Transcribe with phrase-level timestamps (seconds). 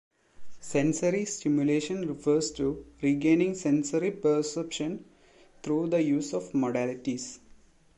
[0.59, 5.05] Sensory stimulation refers to regaining sensory perception
[5.61, 7.37] through the use of modalities.